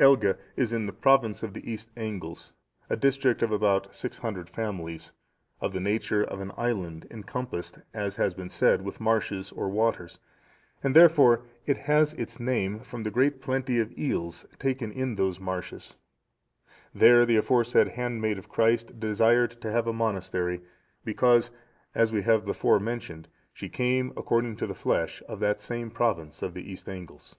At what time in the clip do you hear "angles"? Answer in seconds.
1.96-2.52, 26.88-27.36